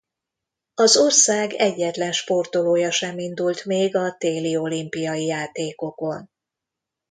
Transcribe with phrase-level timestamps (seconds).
[0.73, 6.29] Az ország egyetlen sportolója sem indult még a téli olimpiai játékokon.